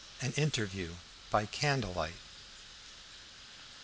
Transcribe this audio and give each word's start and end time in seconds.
AN 0.19 0.33
INTERVIEW 0.35 0.97
BY 1.29 1.45
CANDLELIGHT. 1.45 2.15